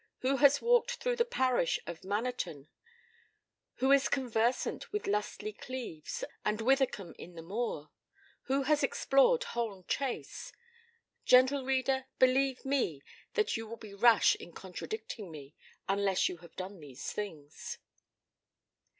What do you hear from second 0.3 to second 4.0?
has walked through the parish of Manaton? Who